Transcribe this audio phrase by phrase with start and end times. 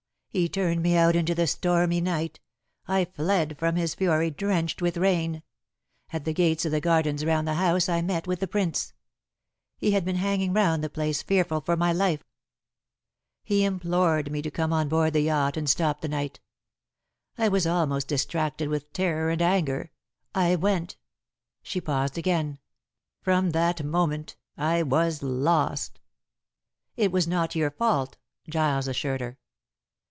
[0.33, 2.39] "He turned me out into the stormy night.
[2.87, 5.43] I fled from his fury, drenched with rain.
[6.13, 8.93] At the gates of the gardens round the house I met with the Prince.
[9.77, 12.23] He had been hanging round the place fearful for my life.
[13.43, 16.39] He implored me to come on board the yacht and stop the night.
[17.37, 19.91] I was almost distracted with terror and anger.
[20.33, 20.95] I went."
[21.61, 22.59] She paused again.
[23.21, 25.99] "From that moment I was lost."
[26.95, 28.15] "It was not your fault,"
[28.49, 29.37] Giles assured her.